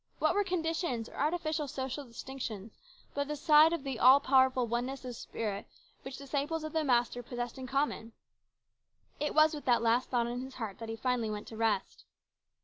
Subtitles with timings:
[0.17, 2.71] What were conditions or artificial social distinctions
[3.13, 5.67] by the side of the all powerful oneness of spirit
[6.01, 8.11] which disciples of the Master possessed in common?
[9.19, 12.05] It was with that last thought on his heart that he finally went to rest.